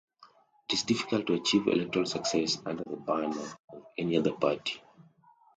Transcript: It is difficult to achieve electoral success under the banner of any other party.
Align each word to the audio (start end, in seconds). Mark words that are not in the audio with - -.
It 0.67 0.73
is 0.73 0.81
difficult 0.81 1.27
to 1.27 1.35
achieve 1.35 1.67
electoral 1.67 2.07
success 2.07 2.57
under 2.65 2.83
the 2.83 2.95
banner 2.95 3.37
of 3.69 3.85
any 3.99 4.17
other 4.17 4.31
party. 4.31 4.81